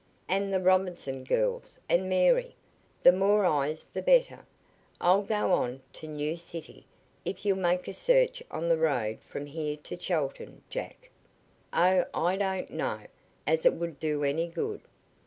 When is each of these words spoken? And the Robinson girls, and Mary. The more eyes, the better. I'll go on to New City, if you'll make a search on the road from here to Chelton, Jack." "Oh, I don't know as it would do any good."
And 0.27 0.51
the 0.51 0.59
Robinson 0.59 1.23
girls, 1.23 1.79
and 1.87 2.09
Mary. 2.09 2.55
The 3.03 3.11
more 3.11 3.45
eyes, 3.45 3.83
the 3.83 4.01
better. 4.01 4.47
I'll 4.99 5.21
go 5.21 5.51
on 5.53 5.81
to 5.93 6.07
New 6.07 6.37
City, 6.37 6.87
if 7.23 7.45
you'll 7.45 7.59
make 7.59 7.87
a 7.87 7.93
search 7.93 8.41
on 8.49 8.67
the 8.67 8.79
road 8.79 9.19
from 9.19 9.45
here 9.45 9.77
to 9.77 9.95
Chelton, 9.95 10.63
Jack." 10.71 11.11
"Oh, 11.71 12.05
I 12.15 12.35
don't 12.35 12.71
know 12.71 13.01
as 13.45 13.63
it 13.63 13.73
would 13.75 13.99
do 13.99 14.23
any 14.23 14.47
good." 14.47 14.81